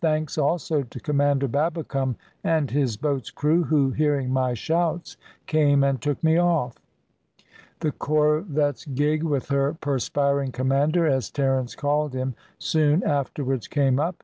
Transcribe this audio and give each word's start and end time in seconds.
"Thanks 0.00 0.38
also 0.38 0.82
to 0.82 0.98
Commander 0.98 1.46
Babbicome 1.46 2.16
and 2.42 2.70
his 2.70 2.96
boat's 2.96 3.28
crew, 3.30 3.64
who 3.64 3.90
hearing 3.90 4.30
my 4.30 4.54
shouts 4.54 5.18
came 5.44 5.84
and 5.84 6.00
took 6.00 6.24
me 6.24 6.38
off." 6.38 6.78
The 7.80 7.92
corvette's 7.92 8.86
gig, 8.86 9.22
with 9.22 9.48
her 9.48 9.74
perspiring 9.74 10.52
commander 10.52 11.06
(as 11.06 11.30
Terence 11.30 11.74
called 11.74 12.14
him), 12.14 12.34
soon 12.58 13.02
afterwards 13.02 13.68
came 13.68 14.00
up. 14.00 14.22